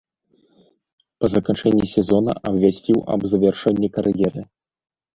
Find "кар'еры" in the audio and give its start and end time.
3.95-4.41